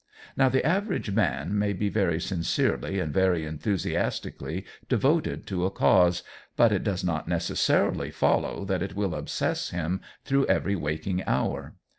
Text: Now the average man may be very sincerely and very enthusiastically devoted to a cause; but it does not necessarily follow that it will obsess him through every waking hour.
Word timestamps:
Now 0.35 0.49
the 0.49 0.65
average 0.65 1.11
man 1.11 1.59
may 1.59 1.73
be 1.73 1.87
very 1.87 2.19
sincerely 2.19 2.99
and 2.99 3.13
very 3.13 3.45
enthusiastically 3.45 4.65
devoted 4.89 5.45
to 5.45 5.63
a 5.63 5.69
cause; 5.69 6.23
but 6.55 6.71
it 6.71 6.83
does 6.83 7.03
not 7.03 7.27
necessarily 7.27 8.09
follow 8.09 8.65
that 8.65 8.81
it 8.81 8.95
will 8.95 9.13
obsess 9.13 9.69
him 9.69 10.01
through 10.25 10.47
every 10.47 10.75
waking 10.75 11.23
hour. 11.27 11.75